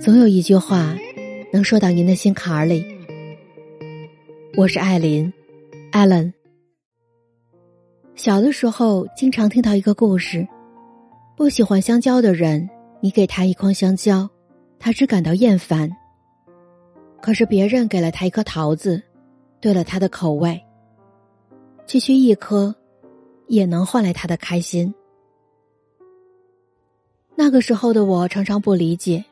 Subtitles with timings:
[0.00, 0.96] 总有一句话
[1.52, 2.86] 能说到您的心坎儿里。
[4.56, 5.32] 我是艾琳
[5.90, 6.32] ，Allen。
[8.14, 10.46] 小的时候经常听到一个故事：
[11.36, 14.28] 不喜欢香蕉的人，你给他一筐香蕉，
[14.78, 15.88] 他只感到厌烦；
[17.20, 19.02] 可是别人给了他一颗桃子，
[19.60, 20.60] 对了他的口味，
[21.88, 22.72] 区区一颗，
[23.48, 24.94] 也能换来他的开心。
[27.34, 29.24] 那个时候的我常常不理解。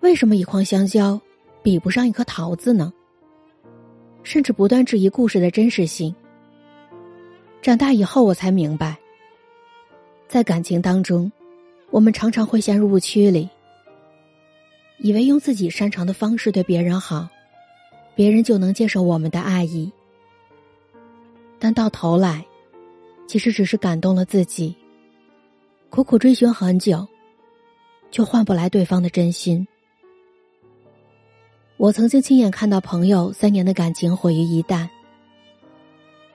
[0.00, 1.20] 为什么一筐香蕉
[1.62, 2.92] 比不上一颗桃子呢？
[4.22, 6.14] 甚至不断质疑故事的真实性。
[7.60, 8.96] 长大以后，我才明白，
[10.28, 11.30] 在感情当中，
[11.90, 13.48] 我们常常会陷入误区里，
[14.98, 17.28] 以为用自己擅长的方式对别人好，
[18.14, 19.90] 别人就能接受我们的爱意。
[21.58, 22.46] 但到头来，
[23.26, 24.76] 其实只是感动了自己，
[25.90, 27.06] 苦苦追寻很久，
[28.12, 29.66] 却换不来对方的真心。
[31.78, 34.88] 我曾经亲眼看到朋友三年的感情毁于一旦。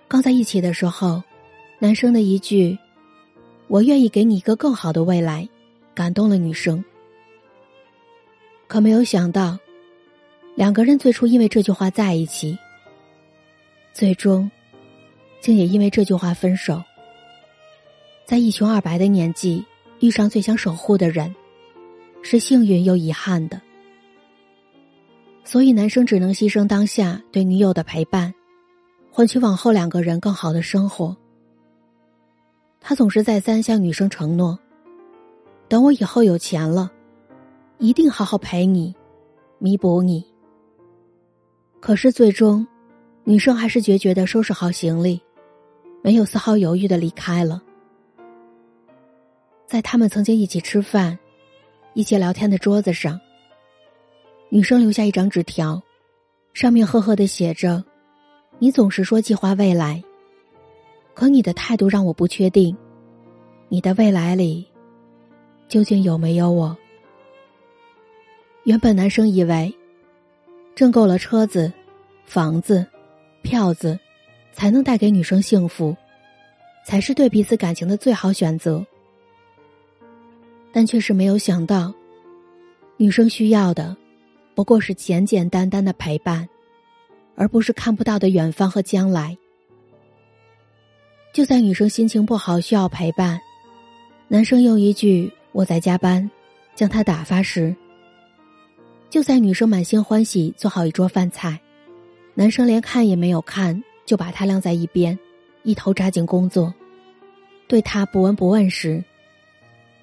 [0.08, 1.22] 刚在一起的时候，
[1.80, 2.78] 男生的一句
[3.68, 5.48] “我愿意给你一个更好的未来”，
[5.94, 6.82] 感动了女生。
[8.68, 9.60] 可没有想到，
[10.56, 12.58] 两个人最初因为这句话在一起，
[13.92, 14.50] 最终
[15.42, 16.82] 竟也因为这句话分手。
[18.24, 19.62] 在一穷二白的年纪
[20.00, 21.36] 遇上最想守护的人，
[22.22, 23.62] 是幸运又遗憾的。
[25.46, 28.34] 所以，男生只能牺牲当下对女友的陪伴，
[29.12, 31.16] 换取往后两个人更好的生活。
[32.80, 34.58] 他总是再三向女生承诺
[35.68, 36.92] ：“等我以后有钱了，
[37.78, 38.96] 一定好好陪你，
[39.60, 40.26] 弥补你。”
[41.80, 42.66] 可是最终，
[43.26, 45.22] 女生还是决绝的收拾好行李，
[46.02, 47.62] 没有丝毫犹豫的离开了。
[49.68, 51.18] 在他们曾经一起吃饭、
[51.94, 53.20] 一起聊天的桌子上。
[54.54, 55.82] 女生留下一张纸条，
[56.54, 57.84] 上面赫赫的写着
[58.62, 60.00] ：“你总是说计划未来，
[61.16, 62.78] 可你的态度让我不确定，
[63.68, 64.64] 你的未来里
[65.68, 66.78] 究竟有没有我？”
[68.66, 69.74] 原本男生以为，
[70.76, 71.74] 挣够了车子、
[72.24, 72.86] 房子、
[73.42, 74.00] 票子，
[74.52, 75.98] 才能带给女生幸福，
[76.86, 78.86] 才是对彼此感情的最好选择，
[80.72, 81.92] 但却是没有想到，
[82.98, 83.98] 女生需要的。
[84.56, 86.48] 不过是简简单单的陪伴，
[87.36, 89.36] 而不是看不到的远方和将来。
[91.34, 93.40] 就在女生心情不好需要陪伴，
[94.28, 96.30] 男生用一句“我在加班”
[96.76, 97.76] 将她打发时，
[99.10, 101.60] 就在女生满心欢喜做好一桌饭菜，
[102.36, 105.18] 男生连看也没有看就把她晾在一边，
[105.64, 106.72] 一头扎进工作，
[107.68, 109.04] 对她不闻不问时，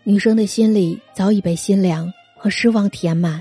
[0.02, 3.40] 女生的心里早已被心凉和失望填满。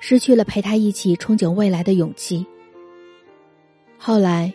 [0.00, 2.44] 失去了陪他一起憧憬未来的勇气。
[3.96, 4.52] 后来，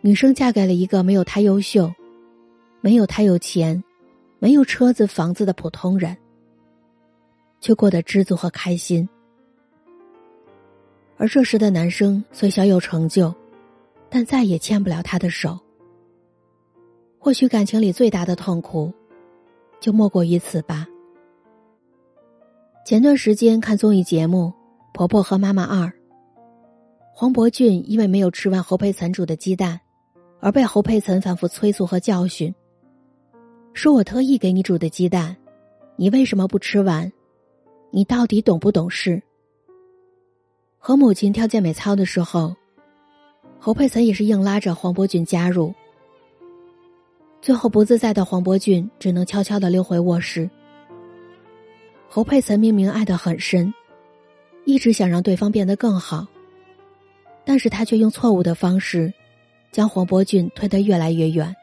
[0.00, 1.90] 女生嫁给了一个没有他优秀、
[2.80, 3.82] 没有他有钱、
[4.40, 6.16] 没有车子房子的普通人，
[7.60, 9.08] 却过得知足和开心。
[11.16, 13.32] 而这时的男生虽小有成就，
[14.10, 15.56] 但再也牵不了她的手。
[17.16, 18.92] 或许感情里最大的痛苦，
[19.78, 20.88] 就莫过于此吧。
[22.84, 24.46] 前段时间看综艺节目
[24.92, 25.86] 《婆婆和妈妈二》，
[27.14, 29.80] 黄渤俊因为没有吃完侯佩岑煮的鸡蛋，
[30.40, 32.52] 而被侯佩岑反复催促和教训，
[33.72, 35.36] 说我特意给你煮的鸡蛋，
[35.94, 37.10] 你为什么不吃完？
[37.92, 39.22] 你到底懂不懂事？
[40.76, 42.52] 和母亲跳健美操的时候，
[43.60, 45.72] 侯佩岑也是硬拉着黄渤俊加入，
[47.40, 50.50] 最后不自在的黄渤俊只能悄悄的溜回卧室。
[52.14, 53.72] 侯佩岑明明爱得很深，
[54.66, 56.26] 一直想让对方变得更好，
[57.42, 59.10] 但是他却用错误的方式，
[59.70, 61.56] 将黄伯俊推得越来越远。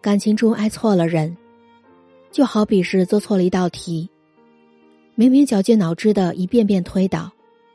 [0.00, 1.36] 感情中爱错了人，
[2.30, 4.08] 就好比是做错了一道题，
[5.16, 7.28] 明明绞尽脑汁的一遍遍推导，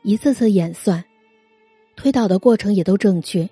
[0.04, 1.04] 一次次演算，
[1.96, 3.46] 推导的过程也都正确，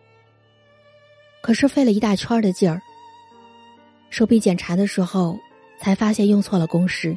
[1.42, 2.80] 可是费了一大圈的劲儿，
[4.08, 5.38] 手臂检查的时候。
[5.78, 7.16] 才发现用错了公式。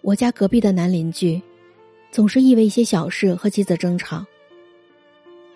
[0.00, 1.40] 我家隔壁的男邻居，
[2.10, 4.24] 总是因为一些小事和妻子争吵，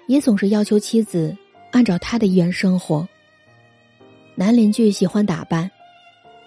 [0.06, 1.36] 也总是要求妻子
[1.72, 3.08] 按照他的意愿生活。
[4.36, 5.68] 男邻居喜欢打扮，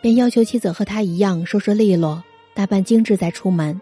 [0.01, 2.23] 便要求妻子和他一样收拾利落、
[2.53, 3.79] 打扮精致再出门。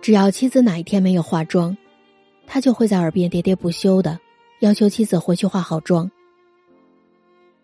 [0.00, 1.76] 只要妻子哪一天没有化妆，
[2.46, 4.18] 他就会在耳边喋喋不休的
[4.60, 6.10] 要求妻子回去化好妆。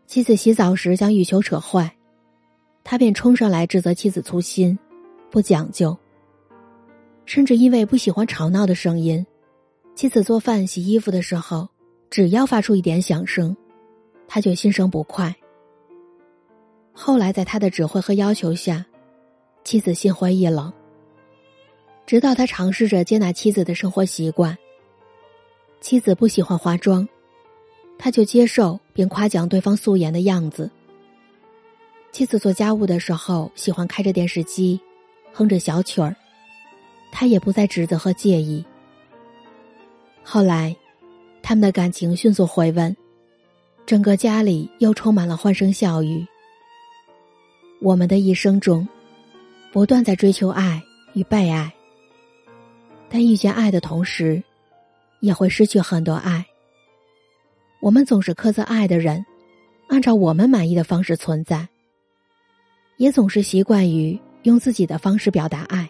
[0.06, 1.96] 妻子洗澡时将浴球扯坏，
[2.84, 4.78] 他便冲上来指责妻子粗心、
[5.30, 5.96] 不讲究，
[7.24, 9.24] 甚至因为不喜欢吵闹的声音，
[9.94, 11.68] 妻子做饭、洗衣服的时候，
[12.10, 13.56] 只要发出一点响声，
[14.28, 15.34] 他就心生不快。
[16.92, 18.84] 后来，在他的指挥和要求下，
[19.64, 20.72] 妻子心灰意冷。
[22.06, 24.56] 直到他尝试着接纳妻子的生活习惯，
[25.80, 27.08] 妻子不喜欢化妆，
[28.04, 30.70] 他就接受并夸奖对方素颜的样子。
[32.12, 34.78] 妻子做家务的时候喜欢开着电视机，
[35.32, 36.14] 哼着小曲儿，
[37.10, 38.62] 他也不再指责和介意。
[40.22, 40.76] 后来，
[41.42, 42.94] 他们的感情迅速回温，
[43.86, 46.26] 整个家里又充满了欢声笑语。
[47.80, 48.86] 我们的一生中，
[49.72, 50.82] 不断在追求爱
[51.14, 51.72] 与被爱，
[53.08, 54.44] 但遇见爱的同时，
[55.20, 56.44] 也会失去很多爱。
[57.84, 59.26] 我们总是苛责爱的人，
[59.88, 61.68] 按照我们满意的方式存在，
[62.96, 65.86] 也总是习惯于用自己的方式表达爱，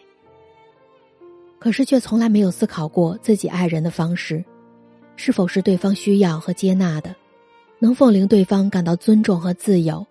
[1.60, 4.44] 可是却从来没有思考过自己爱人的方式，
[5.14, 7.14] 是否是对方需要和接纳的，
[7.78, 10.04] 能否令对方感到尊重和自由。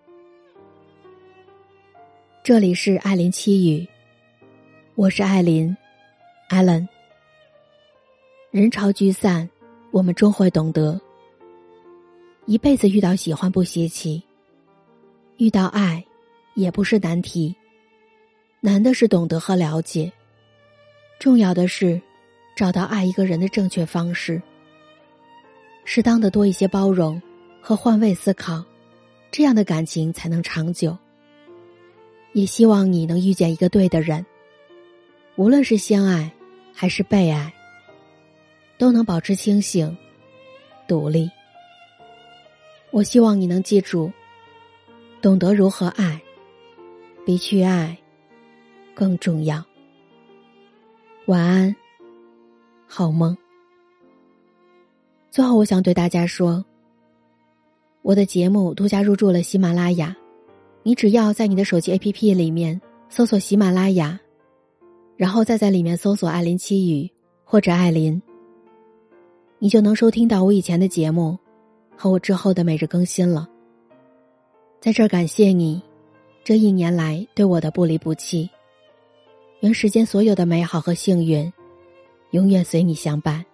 [2.45, 3.85] 这里是艾琳七语，
[4.95, 5.75] 我是艾琳，
[6.47, 6.87] 艾伦。
[8.51, 9.49] 人潮聚散，
[9.91, 10.97] 我们终会懂得，
[12.45, 14.21] 一辈子遇到喜欢不稀奇，
[15.37, 16.03] 遇到爱
[16.55, 17.55] 也不是难题，
[18.59, 20.11] 难的是懂得和了解，
[21.19, 22.01] 重要的是
[22.53, 24.41] 找到爱一个人的正确方式，
[25.85, 27.21] 适当的多一些包容
[27.61, 28.61] 和换位思考，
[29.31, 30.97] 这样的感情才能长久。
[32.33, 34.25] 也希望你能遇见一个对的人，
[35.37, 36.29] 无论是相爱
[36.73, 37.53] 还是被爱，
[38.77, 39.95] 都能保持清醒、
[40.89, 41.31] 独立。
[42.93, 44.11] 我希望你能记住，
[45.19, 46.21] 懂得如何爱，
[47.25, 47.97] 比去爱
[48.93, 49.65] 更重要。
[51.25, 51.75] 晚安，
[52.85, 53.35] 好梦。
[55.31, 56.63] 最后，我想对大家说，
[58.03, 60.15] 我的节目独家入驻了喜马拉雅。
[60.83, 62.79] 你只要在你的手机 APP 里面
[63.09, 64.19] 搜索喜马拉雅，
[65.17, 67.09] 然后再在里面搜索“艾琳七语”
[67.43, 68.21] 或者“艾琳”，
[69.57, 71.39] 你就能收听到我以前的节目
[72.03, 73.47] 和我之后的每日更新了。
[74.81, 75.81] 在这儿感谢你
[76.43, 78.49] 这一年来对我的不离不弃，
[79.61, 81.49] 愿世间所有的美好和幸运
[82.31, 83.45] 永远随你相伴。